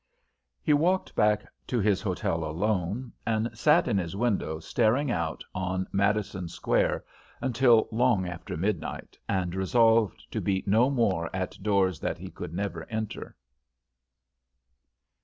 He 0.63 0.73
walked 0.73 1.13
back 1.15 1.45
to 1.67 1.79
his 1.79 2.01
hotel 2.01 2.43
alone, 2.43 3.13
and 3.23 3.55
sat 3.55 3.87
in 3.87 3.99
his 3.99 4.15
window 4.15 4.59
staring 4.59 5.11
out 5.11 5.43
on 5.53 5.85
Madison 5.91 6.47
Square 6.47 7.03
until 7.39 7.87
long 7.91 8.27
after 8.27 8.57
midnight, 8.57 9.19
resolved 9.29 10.25
to 10.31 10.41
beat 10.41 10.67
no 10.67 10.89
more 10.89 11.29
at 11.35 11.61
doors 11.61 11.99
that 11.99 12.17
he 12.17 12.31
could 12.31 12.51
never 12.51 12.87
enter. 12.89 13.35